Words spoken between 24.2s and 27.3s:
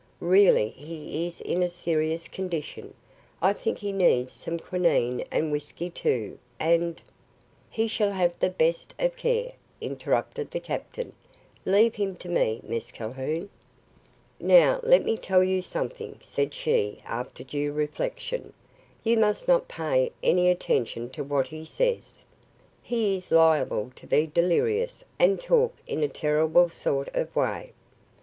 delirious and talk in a terrible sort